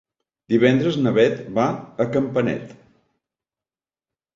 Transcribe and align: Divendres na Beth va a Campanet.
Divendres 0.53 0.97
na 1.01 1.13
Beth 1.19 1.37
va 1.59 1.67
a 2.07 2.11
Campanet. 2.19 2.77